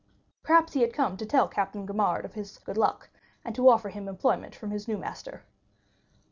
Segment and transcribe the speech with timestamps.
[0.41, 3.11] Perhaps he had come to tell Captain Gaumard of his good luck,
[3.45, 5.43] and to offer him employment from his new master.